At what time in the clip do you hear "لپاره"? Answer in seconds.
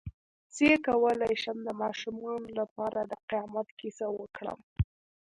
2.59-2.99